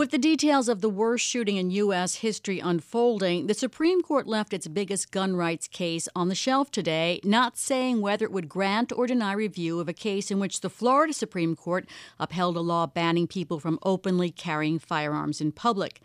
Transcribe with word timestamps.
With 0.00 0.12
the 0.12 0.16
details 0.16 0.70
of 0.70 0.80
the 0.80 0.88
worst 0.88 1.26
shooting 1.26 1.58
in 1.58 1.70
U.S. 1.72 2.14
history 2.14 2.58
unfolding, 2.58 3.48
the 3.48 3.52
Supreme 3.52 4.00
Court 4.00 4.26
left 4.26 4.54
its 4.54 4.66
biggest 4.66 5.10
gun 5.10 5.36
rights 5.36 5.68
case 5.68 6.08
on 6.16 6.30
the 6.30 6.34
shelf 6.34 6.70
today, 6.70 7.20
not 7.22 7.58
saying 7.58 8.00
whether 8.00 8.24
it 8.24 8.32
would 8.32 8.48
grant 8.48 8.92
or 8.96 9.06
deny 9.06 9.34
review 9.34 9.78
of 9.78 9.90
a 9.90 9.92
case 9.92 10.30
in 10.30 10.40
which 10.40 10.62
the 10.62 10.70
Florida 10.70 11.12
Supreme 11.12 11.54
Court 11.54 11.86
upheld 12.18 12.56
a 12.56 12.60
law 12.60 12.86
banning 12.86 13.26
people 13.26 13.60
from 13.60 13.78
openly 13.82 14.30
carrying 14.30 14.78
firearms 14.78 15.38
in 15.38 15.52
public. 15.52 16.00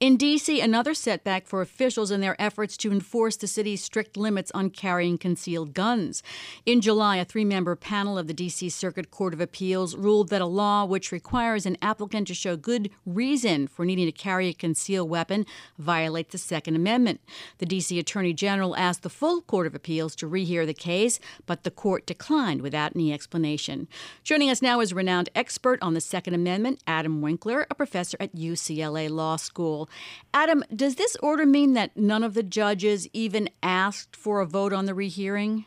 In 0.00 0.16
D.C., 0.16 0.62
another 0.62 0.94
setback 0.94 1.46
for 1.46 1.60
officials 1.60 2.10
in 2.10 2.22
their 2.22 2.40
efforts 2.40 2.78
to 2.78 2.92
enforce 2.92 3.36
the 3.36 3.46
city's 3.46 3.84
strict 3.84 4.16
limits 4.16 4.50
on 4.52 4.70
carrying 4.70 5.18
concealed 5.18 5.74
guns. 5.74 6.22
In 6.64 6.80
July, 6.80 7.18
a 7.18 7.26
three 7.26 7.44
member 7.44 7.76
panel 7.76 8.16
of 8.16 8.26
the 8.26 8.32
D.C. 8.32 8.70
Circuit 8.70 9.10
Court 9.10 9.34
of 9.34 9.40
Appeals 9.42 9.94
ruled 9.94 10.30
that 10.30 10.40
a 10.40 10.46
law 10.46 10.86
which 10.86 11.12
requires 11.12 11.66
an 11.66 11.76
applicant 11.82 12.26
to 12.28 12.34
show 12.34 12.56
good 12.56 12.88
reason 13.04 13.33
for 13.68 13.84
needing 13.84 14.06
to 14.06 14.12
carry 14.12 14.48
a 14.48 14.54
concealed 14.54 15.10
weapon 15.10 15.44
violates 15.78 16.32
the 16.32 16.38
Second 16.38 16.76
Amendment. 16.76 17.20
The 17.58 17.66
D.C. 17.66 17.98
Attorney 17.98 18.32
General 18.32 18.76
asked 18.76 19.02
the 19.02 19.10
full 19.10 19.42
Court 19.42 19.66
of 19.66 19.74
Appeals 19.74 20.14
to 20.16 20.28
rehear 20.28 20.64
the 20.64 20.72
case, 20.72 21.18
but 21.46 21.64
the 21.64 21.70
court 21.70 22.06
declined 22.06 22.62
without 22.62 22.94
any 22.94 23.12
explanation. 23.12 23.88
Joining 24.22 24.50
us 24.50 24.62
now 24.62 24.80
is 24.80 24.94
renowned 24.94 25.30
expert 25.34 25.78
on 25.82 25.94
the 25.94 26.00
Second 26.00 26.34
Amendment, 26.34 26.80
Adam 26.86 27.20
Winkler, 27.20 27.66
a 27.70 27.74
professor 27.74 28.16
at 28.20 28.34
UCLA 28.34 29.10
Law 29.10 29.36
School. 29.36 29.88
Adam, 30.32 30.62
does 30.74 30.94
this 30.94 31.16
order 31.16 31.44
mean 31.44 31.72
that 31.72 31.96
none 31.96 32.22
of 32.22 32.34
the 32.34 32.42
judges 32.42 33.08
even 33.12 33.50
asked 33.62 34.14
for 34.14 34.40
a 34.40 34.46
vote 34.46 34.72
on 34.72 34.86
the 34.86 34.94
rehearing? 34.94 35.66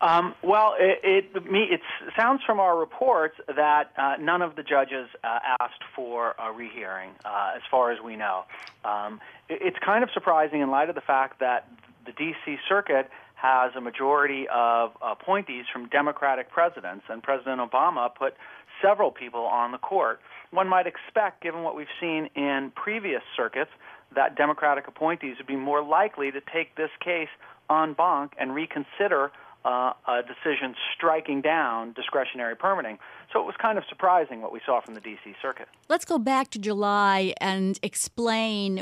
Um, 0.00 0.34
well, 0.42 0.74
it, 0.78 1.00
it, 1.04 1.30
it 1.34 1.80
sounds 2.16 2.40
from 2.46 2.58
our 2.58 2.78
reports 2.78 3.36
that 3.54 3.92
uh, 3.98 4.14
none 4.18 4.40
of 4.40 4.56
the 4.56 4.62
judges 4.62 5.08
uh, 5.22 5.38
asked 5.60 5.82
for 5.94 6.34
a 6.38 6.52
rehearing, 6.52 7.10
uh, 7.24 7.52
as 7.56 7.62
far 7.70 7.92
as 7.92 7.98
we 8.02 8.16
know. 8.16 8.44
Um, 8.84 9.20
it, 9.48 9.58
it's 9.60 9.78
kind 9.84 10.02
of 10.02 10.10
surprising 10.14 10.62
in 10.62 10.70
light 10.70 10.88
of 10.88 10.94
the 10.94 11.02
fact 11.02 11.40
that 11.40 11.68
the 12.06 12.12
D.C. 12.12 12.56
Circuit 12.66 13.10
has 13.34 13.72
a 13.76 13.80
majority 13.80 14.46
of 14.52 14.92
appointees 15.02 15.64
from 15.70 15.88
Democratic 15.88 16.50
presidents, 16.50 17.04
and 17.08 17.22
President 17.22 17.60
Obama 17.60 18.14
put 18.14 18.34
several 18.82 19.10
people 19.10 19.40
on 19.40 19.72
the 19.72 19.78
court. 19.78 20.20
One 20.50 20.68
might 20.68 20.86
expect, 20.86 21.42
given 21.42 21.62
what 21.62 21.76
we've 21.76 21.86
seen 22.00 22.28
in 22.34 22.72
previous 22.74 23.22
circuits, 23.36 23.70
that 24.14 24.36
Democratic 24.36 24.88
appointees 24.88 25.36
would 25.38 25.46
be 25.46 25.56
more 25.56 25.82
likely 25.82 26.30
to 26.30 26.40
take 26.52 26.74
this 26.76 26.90
case 27.04 27.28
en 27.70 27.92
banc 27.92 28.32
and 28.38 28.54
reconsider 28.54 29.30
uh, 29.64 29.92
a 30.08 30.22
decision 30.22 30.74
striking 30.94 31.40
down 31.40 31.92
discretionary 31.92 32.56
permitting. 32.56 32.98
So 33.32 33.40
it 33.40 33.46
was 33.46 33.54
kind 33.60 33.78
of 33.78 33.84
surprising 33.88 34.40
what 34.40 34.52
we 34.52 34.60
saw 34.64 34.80
from 34.80 34.94
the 34.94 35.00
D.C. 35.00 35.34
Circuit. 35.40 35.68
Let's 35.88 36.04
go 36.04 36.18
back 36.18 36.50
to 36.50 36.58
July 36.58 37.34
and 37.40 37.78
explain 37.82 38.78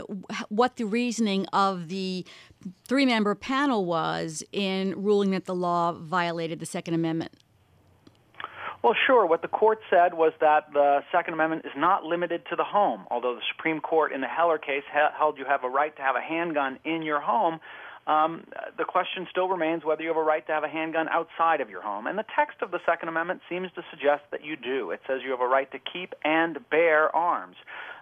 what 0.49 0.77
the 0.77 0.85
reasoning 0.85 1.47
of 1.53 1.89
the 1.89 2.25
three 2.87 3.07
member 3.07 3.35
panel 3.35 3.85
was 3.85 4.43
in 4.53 4.95
ruling 4.97 5.33
that 5.33 5.47
the 5.47 5.55
law 5.55 5.93
violated 5.93 6.61
the 6.61 6.67
Second 6.67 6.95
Amendment. 6.95 7.33
Well, 8.83 8.95
sure. 9.07 9.27
What 9.27 9.43
the 9.43 9.49
court 9.49 9.81
said 9.91 10.15
was 10.15 10.33
that 10.41 10.73
the 10.73 11.01
Second 11.11 11.35
Amendment 11.35 11.65
is 11.65 11.73
not 11.77 12.05
limited 12.05 12.43
to 12.51 12.57
the 12.57 12.63
home, 12.63 13.07
although 13.11 13.35
the 13.35 13.43
Supreme 13.55 13.81
Court 13.81 14.13
in 14.13 14.21
the 14.21 14.29
Heller 14.29 14.57
case 14.57 14.85
held 15.19 15.37
you 15.37 15.45
have 15.47 15.65
a 15.65 15.69
right 15.69 15.95
to 15.97 16.03
have 16.03 16.15
a 16.15 16.21
handgun 16.21 16.79
in 16.85 17.03
your 17.03 17.21
home 17.21 17.59
um, 18.09 18.45
the 18.79 18.85
question 18.85 19.27
still 19.31 19.49
remains 19.49 19.85
whether 19.85 20.03
you 20.03 20.09
have 20.09 20.17
a 20.17 20.23
right 20.23 20.45
to 20.47 20.53
have 20.53 20.65
a 20.65 20.69
handgun 20.69 21.09
outside 21.11 21.61
of 21.61 21.69
your 21.69 21.83
home. 21.83 22.07
And 22.07 22.19
the 22.19 22.25
text 22.35 22.63
of 22.63 22.71
the 22.71 22.81
Second 22.87 23.11
Amendment 23.11 23.43
seems 23.51 23.69
to 23.75 23.83
suggest 23.91 24.23
that 24.31 24.43
you 24.43 24.57
do. 24.57 24.91
It 24.91 25.01
says 25.07 25.21
you 25.23 25.31
have 25.31 25.43
a 25.43 25.47
right 25.47 25.71
to 25.73 25.79
keep 25.79 26.15
and 26.25 26.59
bear 26.71 27.15
arms, 27.15 27.57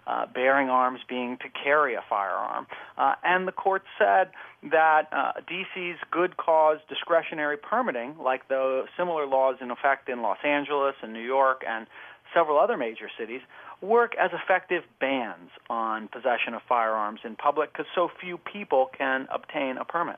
uh, 0.07 0.25
bearing 0.33 0.69
arms 0.69 1.01
being 1.09 1.37
to 1.39 1.49
carry 1.49 1.95
a 1.95 2.03
firearm. 2.09 2.67
Uh, 2.97 3.15
and 3.21 3.45
the 3.45 3.51
court 3.51 3.83
said 3.99 4.31
that 4.71 5.09
uh, 5.11 5.33
DC's 5.41 5.99
good 6.09 6.37
cause 6.37 6.77
discretionary 6.87 7.57
permitting, 7.57 8.15
like 8.17 8.47
the 8.47 8.85
similar 8.97 9.27
laws 9.27 9.57
in 9.59 9.71
effect 9.71 10.07
in 10.07 10.21
Los 10.21 10.39
Angeles 10.45 10.95
and 11.03 11.11
New 11.11 11.19
York 11.19 11.63
and 11.67 11.85
several 12.33 12.59
other 12.59 12.77
major 12.77 13.09
cities, 13.19 13.41
work 13.81 14.15
as 14.15 14.31
effective 14.33 14.83
bans 14.99 15.49
on 15.69 16.07
possession 16.07 16.53
of 16.53 16.61
firearms 16.67 17.19
in 17.23 17.35
public 17.35 17.71
because 17.71 17.85
so 17.93 18.09
few 18.19 18.37
people 18.37 18.89
can 18.97 19.27
obtain 19.31 19.77
a 19.77 19.85
permit. 19.85 20.17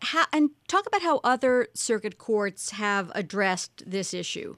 How, 0.00 0.24
and 0.32 0.50
talk 0.68 0.86
about 0.86 1.02
how 1.02 1.20
other 1.24 1.68
circuit 1.74 2.18
courts 2.18 2.72
have 2.72 3.10
addressed 3.14 3.90
this 3.90 4.12
issue. 4.12 4.56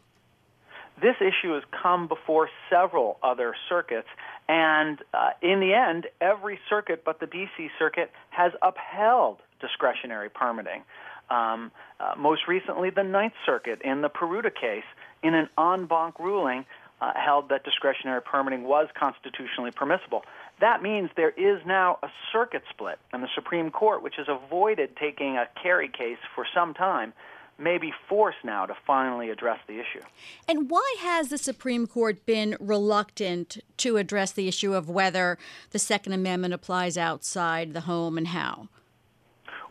This 1.00 1.16
issue 1.20 1.52
has 1.52 1.62
come 1.82 2.08
before 2.08 2.48
several 2.70 3.18
other 3.22 3.54
circuits, 3.68 4.08
and 4.48 4.98
uh, 5.12 5.30
in 5.42 5.60
the 5.60 5.74
end, 5.74 6.06
every 6.20 6.58
circuit 6.70 7.02
but 7.04 7.20
the 7.20 7.26
D.C. 7.26 7.68
Circuit 7.78 8.10
has 8.30 8.52
upheld 8.62 9.38
discretionary 9.60 10.30
permitting. 10.30 10.82
Um, 11.28 11.70
uh, 12.00 12.14
most 12.16 12.42
recently, 12.48 12.90
the 12.90 13.02
Ninth 13.02 13.34
Circuit 13.44 13.82
in 13.82 14.00
the 14.00 14.08
Peruta 14.08 14.50
case, 14.54 14.84
in 15.22 15.34
an 15.34 15.48
en 15.58 15.86
banc 15.86 16.18
ruling, 16.18 16.64
uh, 17.00 17.12
held 17.14 17.48
that 17.50 17.64
discretionary 17.64 18.22
permitting 18.22 18.64
was 18.64 18.88
constitutionally 18.98 19.70
permissible. 19.70 20.24
That 20.60 20.82
means 20.82 21.10
there 21.16 21.30
is 21.30 21.60
now 21.66 21.98
a 22.02 22.08
circuit 22.32 22.62
split, 22.70 22.98
and 23.12 23.22
the 23.22 23.28
Supreme 23.34 23.70
Court, 23.70 24.02
which 24.02 24.14
has 24.16 24.26
avoided 24.28 24.96
taking 24.96 25.36
a 25.36 25.46
carry 25.62 25.88
case 25.88 26.18
for 26.34 26.46
some 26.54 26.72
time, 26.72 27.12
may 27.58 27.78
be 27.78 27.92
forced 28.08 28.44
now 28.44 28.66
to 28.66 28.74
finally 28.86 29.30
address 29.30 29.58
the 29.66 29.74
issue. 29.74 30.04
And 30.48 30.68
why 30.68 30.96
has 31.00 31.28
the 31.28 31.38
Supreme 31.38 31.86
Court 31.86 32.24
been 32.26 32.56
reluctant 32.60 33.58
to 33.78 33.96
address 33.96 34.32
the 34.32 34.48
issue 34.48 34.74
of 34.74 34.90
whether 34.90 35.38
the 35.70 35.78
Second 35.78 36.12
Amendment 36.12 36.54
applies 36.54 36.98
outside 36.98 37.72
the 37.72 37.82
home 37.82 38.18
and 38.18 38.28
how? 38.28 38.68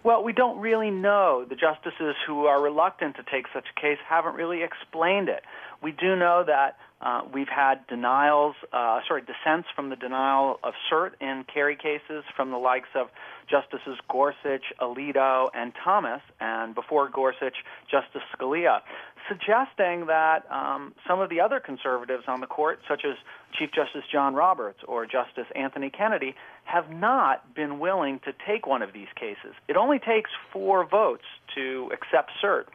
Well, 0.03 0.24
we 0.24 0.34
don't 0.34 0.59
really 0.59 0.92
know. 0.92 1.46
The 1.50 1.56
justices 1.56 2.16
who 2.28 2.46
are 2.46 2.62
reluctant 2.62 3.16
to 3.16 3.24
take 3.24 3.46
such 3.53 3.66
a 3.75 3.80
case 3.80 3.97
haven't 4.07 4.36
really 4.36 4.62
explained 4.62 5.30
it. 5.30 5.44
We 5.81 5.92
do 5.92 6.16
know 6.16 6.44
that 6.46 6.78
uh, 7.01 7.22
we've 7.33 7.50
had 7.50 7.85
denials, 7.88 8.56
uh, 8.72 9.00
sorry, 9.07 9.22
dissents 9.22 9.67
from 9.75 9.89
the 9.89 9.95
denial 9.95 10.59
of 10.63 10.73
cert 10.91 11.11
in 11.19 11.45
carry 11.53 11.75
cases 11.75 12.23
from 12.35 12.51
the 12.51 12.57
likes 12.57 12.89
of 12.95 13.07
Justices 13.50 14.00
Gorsuch, 14.09 14.63
Alito, 14.79 15.50
and 15.53 15.73
Thomas, 15.83 16.22
and 16.39 16.73
before 16.73 17.09
Gorsuch, 17.09 17.56
Justice 17.91 18.23
Scalia, 18.35 18.79
suggesting 19.28 20.07
that 20.07 20.50
um, 20.50 20.94
some 21.07 21.19
of 21.19 21.29
the 21.29 21.41
other 21.41 21.59
conservatives 21.59 22.23
on 22.28 22.41
the 22.41 22.47
court, 22.47 22.79
such 22.88 23.03
as 23.06 23.17
Chief 23.57 23.69
Justice 23.72 24.03
John 24.12 24.33
Roberts 24.33 24.79
or 24.88 25.06
Justice 25.06 25.47
Anthony 25.56 25.89
Kennedy, 25.89 26.33
have 26.63 26.89
not 26.89 27.53
been 27.53 27.79
willing 27.79 28.19
to 28.25 28.33
take 28.47 28.66
one 28.66 28.81
of 28.81 28.94
these 28.94 29.07
cases. 29.16 29.53
It 29.67 29.75
only 29.75 30.00
takes 30.00 30.31
four 30.51 30.85
votes 30.85 31.25
to 31.56 31.91
accept 31.94 32.31
cert. 32.44 32.66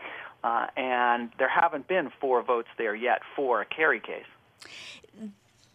Uh, 0.43 0.67
and 0.77 1.31
there 1.39 1.49
haven't 1.49 1.87
been 1.87 2.11
four 2.21 2.43
votes 2.43 2.69
there 2.78 2.95
yet 2.95 3.21
for 3.37 3.61
a 3.61 3.67
carry 3.67 4.01
case. 4.01 4.25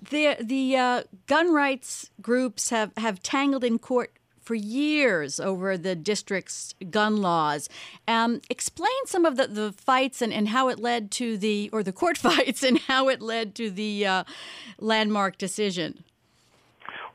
The 0.09 0.37
the 0.41 0.75
uh, 0.75 1.03
gun 1.27 1.53
rights 1.53 2.09
groups 2.21 2.69
have, 2.69 2.91
have 2.97 3.21
tangled 3.23 3.63
in 3.63 3.79
court 3.79 4.11
for 4.45 4.55
years 4.55 5.39
over 5.39 5.77
the 5.77 5.95
district's 5.95 6.75
gun 6.91 7.17
laws. 7.17 7.67
Um, 8.07 8.41
explain 8.49 8.93
some 9.05 9.25
of 9.25 9.37
the, 9.37 9.47
the 9.47 9.71
fights 9.71 10.21
and, 10.21 10.31
and 10.31 10.49
how 10.49 10.69
it 10.69 10.79
led 10.79 11.09
to 11.11 11.35
the, 11.37 11.69
or 11.73 11.81
the 11.81 11.91
court 11.91 12.17
fights 12.29 12.63
and 12.63 12.77
how 12.79 13.09
it 13.09 13.21
led 13.21 13.55
to 13.55 13.71
the 13.71 14.05
uh, 14.05 14.23
landmark 14.79 15.37
decision. 15.37 16.03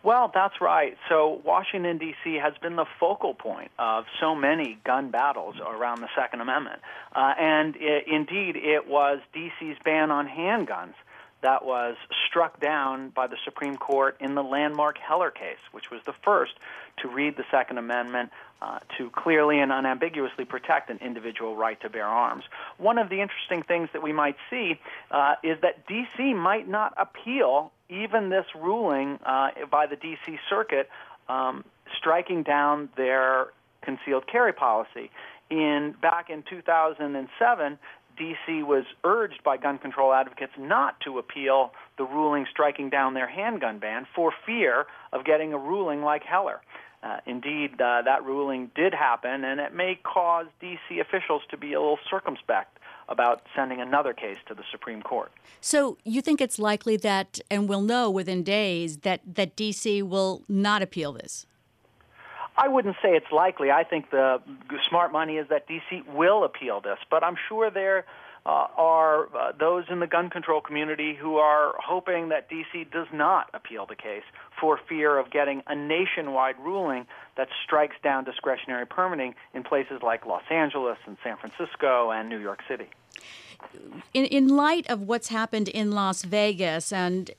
Well, 0.03 0.31
that's 0.33 0.61
right. 0.61 0.97
So 1.09 1.43
Washington, 1.44 1.99
D.C. 1.99 2.37
has 2.37 2.55
been 2.62 2.77
the 2.77 2.87
focal 2.99 3.34
point 3.34 3.71
of 3.78 4.05
so 4.19 4.34
many 4.34 4.78
gun 4.84 5.11
battles 5.11 5.56
around 5.61 6.00
the 6.00 6.09
Second 6.16 6.41
Amendment. 6.41 6.81
Uh, 7.15 7.34
and 7.38 7.77
it, 7.77 8.05
indeed, 8.06 8.56
it 8.56 8.89
was 8.89 9.19
D.C.'s 9.34 9.77
ban 9.84 10.10
on 10.10 10.27
handguns 10.27 10.94
that 11.43 11.65
was 11.65 11.97
struck 12.28 12.60
down 12.60 13.10
by 13.10 13.27
the 13.27 13.36
Supreme 13.45 13.77
Court 13.77 14.16
in 14.21 14.34
the 14.34 14.42
landmark 14.42 14.98
Heller 14.98 15.30
case, 15.30 15.60
which 15.72 15.91
was 15.91 16.01
the 16.04 16.13
first 16.24 16.53
to 17.03 17.09
read 17.09 17.36
the 17.36 17.45
Second 17.51 17.78
Amendment 17.78 18.30
uh, 18.60 18.78
to 18.98 19.09
clearly 19.10 19.59
and 19.59 19.72
unambiguously 19.72 20.45
protect 20.45 20.91
an 20.91 20.98
individual 21.01 21.57
right 21.57 21.80
to 21.80 21.89
bear 21.89 22.07
arms. 22.07 22.45
One 22.77 22.98
of 22.98 23.09
the 23.09 23.21
interesting 23.22 23.63
things 23.63 23.89
that 23.92 24.03
we 24.03 24.13
might 24.13 24.36
see 24.51 24.78
uh, 25.10 25.36
is 25.42 25.59
that 25.63 25.86
D.C. 25.86 26.34
might 26.34 26.69
not 26.69 26.92
appeal 26.98 27.72
even 27.91 28.31
this 28.31 28.47
ruling 28.54 29.19
uh, 29.25 29.48
by 29.71 29.87
the 29.87 29.97
D.C. 29.97 30.39
Circuit 30.48 30.89
um, 31.28 31.65
striking 31.98 32.42
down 32.42 32.89
their 32.97 33.48
concealed 33.83 34.27
carry 34.31 34.53
policy. 34.53 35.10
In 35.51 35.95
back 36.01 36.31
in 36.31 36.45
2007, 36.48 37.78
D.C. 38.16 38.63
was 38.63 38.84
urged 39.03 39.42
by 39.42 39.57
gun 39.57 39.78
control 39.78 40.13
advocates 40.13 40.53
not 40.59 41.01
to 41.01 41.19
appeal 41.19 41.72
the 41.98 42.04
ruling 42.04 42.47
striking 42.51 42.91
down 42.91 43.15
their 43.15 43.28
handgun 43.28 43.78
ban 43.78 44.07
for 44.15 44.33
fear 44.47 44.86
of 45.13 45.25
getting 45.25 45.53
a 45.53 45.59
ruling 45.59 46.03
like 46.03 46.22
Heller. 46.22 46.60
Uh, 47.03 47.16
indeed, 47.27 47.81
uh, 47.81 48.03
that 48.03 48.22
ruling 48.25 48.71
did 48.77 48.93
happen, 48.93 49.43
and 49.43 49.59
it 49.59 49.75
may 49.75 49.98
cause 50.03 50.47
D.C. 50.60 50.98
officials 51.01 51.41
to 51.51 51.57
be 51.57 51.72
a 51.72 51.81
little 51.81 51.98
circumspect 52.10 52.78
about 53.10 53.42
sending 53.54 53.80
another 53.80 54.12
case 54.12 54.39
to 54.47 54.54
the 54.54 54.62
Supreme 54.71 55.03
Court. 55.03 55.33
So 55.60 55.98
you 56.04 56.22
think 56.22 56.41
it's 56.41 56.59
likely 56.59 56.97
that, 56.98 57.41
and 57.51 57.68
we'll 57.68 57.83
know 57.83 58.09
within 58.10 58.42
days, 58.42 58.98
that, 58.98 59.21
that 59.34 59.57
D.C. 59.57 60.03
will 60.03 60.42
not 60.48 60.80
appeal 60.80 61.12
this? 61.12 61.47
I 62.57 62.68
wouldn't 62.68 62.97
say 63.03 63.10
it's 63.16 63.33
likely. 63.33 63.71
I 63.71 63.84
think 63.84 64.10
the 64.10 64.41
smart 64.89 65.12
money 65.12 65.36
is 65.36 65.48
that 65.48 65.66
D.C. 65.66 66.03
will 66.15 66.45
appeal 66.45 66.80
this, 66.80 66.98
but 67.10 67.24
I'm 67.24 67.36
sure 67.48 67.71
there 67.71 68.04
uh, 68.47 68.66
are 68.77 69.28
uh, 69.37 69.53
those 69.59 69.84
in 69.91 70.01
the 70.01 70.07
gun 70.07 70.31
control 70.31 70.60
community 70.60 71.15
who 71.15 71.37
are 71.37 71.75
hoping 71.78 72.31
that 72.31 72.48
D.C. 72.48 72.87
does 72.92 73.07
not 73.13 73.51
appeal 73.53 73.87
the 73.87 73.97
case 73.97 74.22
for 74.59 74.78
fear 74.89 75.19
of 75.19 75.31
getting 75.31 75.63
a 75.66 75.75
nationwide 75.75 76.57
ruling 76.59 77.07
that 77.37 77.48
strikes 77.65 77.97
down 78.03 78.25
discretionary 78.25 78.87
permitting 78.87 79.34
in 79.54 79.63
places 79.63 80.01
like 80.03 80.25
Los 80.27 80.42
Angeles 80.51 80.98
and 81.07 81.16
San 81.22 81.37
Francisco 81.37 82.10
and 82.10 82.28
New 82.28 82.39
York 82.39 82.60
City. 82.66 82.89
In, 84.15 84.25
in 84.25 84.48
light 84.48 84.89
of 84.89 85.03
what's 85.03 85.28
happened 85.28 85.69
in 85.69 85.93
Las 85.93 86.22
Vegas 86.22 86.93
and 86.93 87.31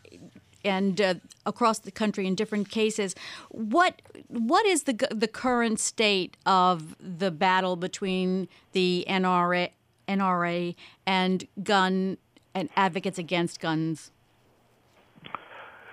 and 0.64 1.02
uh, 1.02 1.16
across 1.46 1.80
the 1.80 1.90
country 1.90 2.28
in 2.28 2.36
different 2.36 2.70
cases. 2.70 3.16
What 3.50 4.02
what 4.28 4.66
is 4.66 4.84
the 4.84 5.08
the 5.10 5.28
current 5.28 5.80
state 5.80 6.38
of 6.46 6.96
the 7.00 7.32
battle 7.32 7.76
between 7.76 8.48
the 8.74 9.06
NRA 9.10 9.72
NRA 10.18 10.76
and 11.06 11.48
gun 11.64 12.18
and 12.54 12.70
advocates 12.76 13.18
against 13.18 13.60
guns? 13.60 14.12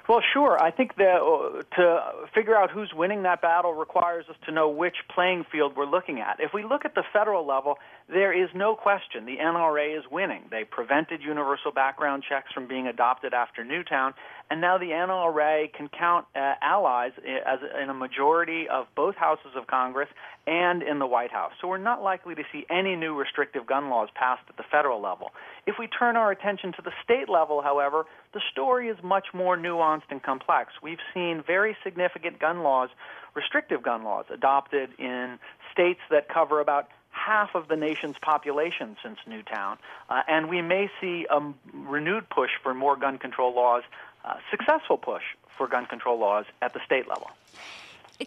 Well, 0.09 0.23
sure. 0.33 0.59
I 0.59 0.71
think 0.71 0.97
that 0.97 1.21
uh, 1.21 1.63
to 1.77 2.27
figure 2.35 2.57
out 2.57 2.71
who's 2.71 2.91
winning 2.95 3.25
that 3.25 3.43
battle 3.43 3.75
requires 3.75 4.25
us 4.31 4.37
to 4.47 4.53
know 4.53 4.71
which 4.71 4.95
playing 5.15 5.45
field 5.53 5.77
we're 5.77 5.85
looking 5.85 6.19
at. 6.21 6.41
If 6.41 6.55
we 6.55 6.65
look 6.65 6.87
at 6.87 6.95
the 6.95 7.03
federal 7.13 7.47
level, 7.47 7.75
there 8.09 8.33
is 8.33 8.49
no 8.55 8.75
question 8.75 9.27
the 9.27 9.37
NRA 9.37 9.99
is 9.99 10.05
winning. 10.11 10.45
They 10.51 10.65
prevented 10.65 11.21
universal 11.21 11.73
background 11.73 12.25
checks 12.27 12.51
from 12.55 12.67
being 12.67 12.87
adopted 12.87 13.35
after 13.35 13.67
Newtown, 13.67 14.15
and 14.51 14.61
now 14.61 14.79
the 14.79 14.87
NRA 14.87 15.73
can 15.73 15.89
count 15.89 16.27
uh, 16.35 16.55
allies 16.63 17.13
as 17.47 17.59
in 17.83 17.91
a 17.91 17.95
majority 17.95 18.67
of 18.69 18.87
both 18.95 19.15
houses 19.15 19.53
of 19.57 19.67
Congress 19.67 20.09
and 20.47 20.83
in 20.83 20.99
the 20.99 21.07
White 21.07 21.31
House. 21.31 21.53
So 21.61 21.69
we're 21.69 21.77
not 21.77 22.03
likely 22.03 22.35
to 22.35 22.43
see 22.51 22.65
any 22.71 22.97
new 22.97 23.15
restrictive 23.15 23.67
gun 23.67 23.91
laws 23.91 24.09
passed 24.15 24.43
at 24.49 24.57
the 24.57 24.63
federal 24.71 25.01
level. 25.01 25.33
If 25.67 25.75
we 25.79 25.87
turn 25.87 26.17
our 26.17 26.31
attention 26.31 26.73
to 26.73 26.83
the 26.83 26.93
state 27.05 27.29
level, 27.29 27.61
however, 27.61 28.07
the 28.33 28.41
story 28.51 28.89
is 28.89 28.97
much 29.03 29.27
more 29.35 29.57
nuanced 29.57 30.11
and 30.11 30.23
complex. 30.23 30.73
We've 30.83 31.03
seen 31.13 31.43
very 31.47 31.77
significant 31.85 32.39
gun 32.39 32.63
laws, 32.63 32.89
restrictive 33.35 33.83
gun 33.83 34.05
laws, 34.05 34.25
adopted 34.33 34.91
in 34.99 35.39
states 35.73 36.01
that 36.11 36.29
cover 36.29 36.61
about 36.61 36.89
half 37.11 37.55
of 37.55 37.69
the 37.69 37.77
nation's 37.77 38.17
population 38.23 38.97
since 39.03 39.19
Newtown. 39.27 39.79
Uh, 40.09 40.23
and 40.29 40.49
we 40.49 40.63
may 40.63 40.91
see 41.01 41.27
a 41.29 41.41
renewed 41.75 42.29
push 42.31 42.51
for 42.63 42.73
more 42.75 42.97
gun 42.97 43.19
control 43.19 43.55
laws, 43.55 43.83
uh, 44.25 44.35
successful 44.51 44.97
push 44.97 45.23
for 45.57 45.67
gun 45.67 45.87
control 45.87 46.19
laws 46.19 46.45
at 46.63 46.73
the 46.73 46.81
state 46.85 47.09
level. 47.09 47.31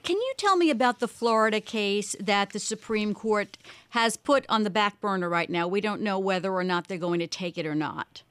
Can 0.04 0.16
you 0.16 0.34
tell 0.38 0.56
me 0.56 0.70
about 0.70 1.00
the 1.00 1.08
Florida 1.08 1.60
case 1.60 2.16
that 2.20 2.52
the 2.52 2.60
Supreme 2.60 3.14
Court 3.14 3.58
has 3.90 4.16
put 4.16 4.46
on 4.48 4.64
the 4.64 4.70
back 4.70 5.02
burner 5.02 5.28
right 5.28 5.50
now? 5.50 5.68
We 5.68 5.82
don't 5.82 6.02
know 6.02 6.18
whether 6.18 6.52
or 6.54 6.64
not 6.64 6.88
they're 6.88 6.98
going 6.98 7.20
to 7.20 7.28
take 7.28 7.58
it 7.58 7.66
or 7.66 7.76
not. 7.76 8.24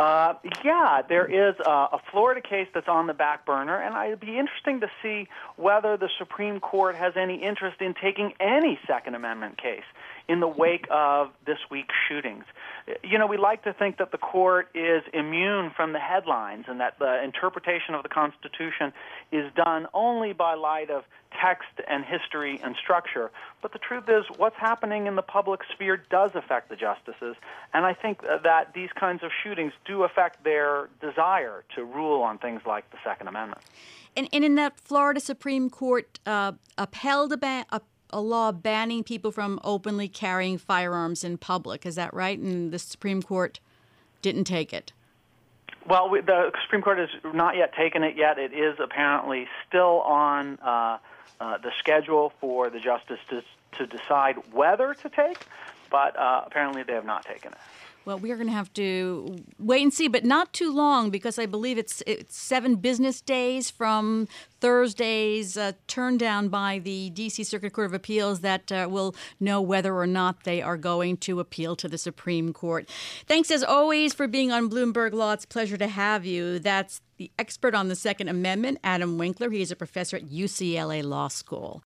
Uh, 0.00 0.32
yeah, 0.64 1.02
there 1.06 1.26
is 1.26 1.54
a, 1.60 1.70
a 1.70 2.00
Florida 2.10 2.40
case 2.40 2.68
that's 2.72 2.88
on 2.88 3.06
the 3.06 3.12
back 3.12 3.44
burner, 3.44 3.76
and 3.76 3.94
it'd 4.06 4.18
be 4.18 4.38
interesting 4.38 4.80
to 4.80 4.86
see 5.02 5.28
whether 5.56 5.98
the 5.98 6.08
Supreme 6.18 6.58
Court 6.58 6.96
has 6.96 7.12
any 7.16 7.42
interest 7.42 7.82
in 7.82 7.92
taking 8.02 8.32
any 8.40 8.78
Second 8.86 9.14
Amendment 9.14 9.60
case 9.60 9.84
in 10.26 10.40
the 10.40 10.48
wake 10.48 10.86
of 10.90 11.28
this 11.44 11.58
week's 11.70 11.94
shootings. 12.08 12.44
You 13.04 13.18
know, 13.18 13.26
we 13.26 13.36
like 13.36 13.64
to 13.64 13.74
think 13.74 13.98
that 13.98 14.10
the 14.10 14.16
court 14.16 14.70
is 14.74 15.02
immune 15.12 15.70
from 15.76 15.92
the 15.92 15.98
headlines 15.98 16.64
and 16.66 16.80
that 16.80 16.98
the 16.98 17.22
interpretation 17.22 17.94
of 17.94 18.02
the 18.02 18.08
Constitution 18.08 18.94
is 19.30 19.52
done 19.54 19.86
only 19.92 20.32
by 20.32 20.54
light 20.54 20.88
of 20.88 21.04
text 21.40 21.68
and 21.88 22.04
history 22.04 22.60
and 22.62 22.76
structure. 22.76 23.30
But 23.62 23.72
the 23.72 23.78
truth 23.78 24.04
is, 24.08 24.24
what's 24.36 24.56
happening 24.56 25.06
in 25.06 25.16
the 25.16 25.22
public 25.22 25.60
sphere 25.72 25.96
does 26.10 26.32
affect 26.34 26.68
the 26.68 26.76
justices, 26.76 27.36
and 27.72 27.86
I 27.86 27.94
think 27.94 28.22
that 28.22 28.72
these 28.74 28.90
kinds 28.98 29.22
of 29.22 29.30
shootings 29.42 29.72
do 29.84 30.04
affect 30.04 30.44
their 30.44 30.88
desire 31.00 31.64
to 31.76 31.84
rule 31.84 32.22
on 32.22 32.38
things 32.38 32.62
like 32.66 32.90
the 32.90 32.98
Second 33.04 33.28
Amendment. 33.28 33.62
And, 34.16 34.28
and 34.32 34.44
in 34.44 34.56
that 34.56 34.78
Florida 34.80 35.20
Supreme 35.20 35.70
Court 35.70 36.18
uh, 36.26 36.52
upheld 36.76 37.32
a, 37.32 37.36
ban- 37.36 37.66
a 37.70 37.80
a 38.12 38.20
law 38.20 38.52
banning 38.52 39.04
people 39.04 39.30
from 39.30 39.60
openly 39.62 40.08
carrying 40.08 40.58
firearms 40.58 41.24
in 41.24 41.38
public. 41.38 41.86
Is 41.86 41.94
that 41.94 42.12
right? 42.12 42.38
And 42.38 42.72
the 42.72 42.78
Supreme 42.78 43.22
Court 43.22 43.60
didn't 44.22 44.44
take 44.44 44.72
it. 44.72 44.92
Well, 45.88 46.10
we, 46.10 46.20
the 46.20 46.50
Supreme 46.64 46.82
Court 46.82 46.98
has 46.98 47.08
not 47.32 47.56
yet 47.56 47.72
taken 47.74 48.02
it 48.02 48.16
yet. 48.16 48.38
It 48.38 48.52
is 48.52 48.76
apparently 48.82 49.46
still 49.66 50.00
on 50.02 50.58
uh, 50.58 50.98
uh, 51.40 51.58
the 51.58 51.70
schedule 51.78 52.32
for 52.40 52.70
the 52.70 52.78
justice 52.78 53.18
to, 53.30 53.42
to 53.78 53.86
decide 53.86 54.36
whether 54.52 54.94
to 54.94 55.08
take, 55.08 55.38
but 55.90 56.18
uh, 56.18 56.42
apparently 56.46 56.82
they 56.82 56.92
have 56.92 57.06
not 57.06 57.24
taken 57.24 57.52
it. 57.52 57.58
Well, 58.06 58.18
we're 58.18 58.36
going 58.36 58.48
to 58.48 58.52
have 58.52 58.72
to 58.74 59.36
wait 59.58 59.82
and 59.82 59.92
see, 59.92 60.08
but 60.08 60.24
not 60.24 60.52
too 60.52 60.72
long 60.72 61.10
because 61.10 61.38
I 61.38 61.46
believe 61.46 61.76
it's, 61.76 62.02
it's 62.06 62.36
seven 62.36 62.76
business 62.76 63.20
days 63.20 63.70
from 63.70 64.26
Thursday's 64.60 65.56
uh, 65.56 65.72
turn 65.86 66.16
down 66.16 66.48
by 66.48 66.78
the 66.78 67.10
D.C. 67.10 67.44
Circuit 67.44 67.72
Court 67.74 67.86
of 67.86 67.94
Appeals 67.94 68.40
that 68.40 68.72
uh, 68.72 68.88
will 68.90 69.14
know 69.38 69.60
whether 69.60 69.94
or 69.94 70.06
not 70.06 70.44
they 70.44 70.62
are 70.62 70.78
going 70.78 71.18
to 71.18 71.40
appeal 71.40 71.76
to 71.76 71.88
the 71.88 71.98
Supreme 71.98 72.52
Court. 72.54 72.88
Thanks 73.26 73.50
as 73.50 73.62
always 73.62 74.14
for 74.14 74.26
being 74.26 74.50
on 74.50 74.70
Bloomberg 74.70 75.12
Law. 75.12 75.32
It's 75.34 75.44
a 75.44 75.48
pleasure 75.48 75.76
to 75.76 75.88
have 75.88 76.24
you. 76.24 76.58
That's 76.58 77.02
the 77.18 77.30
expert 77.38 77.74
on 77.74 77.88
the 77.88 77.96
Second 77.96 78.28
Amendment, 78.28 78.78
Adam 78.82 79.18
Winkler. 79.18 79.50
He 79.50 79.60
is 79.60 79.70
a 79.70 79.76
professor 79.76 80.16
at 80.16 80.24
UCLA 80.24 81.04
Law 81.04 81.28
School. 81.28 81.78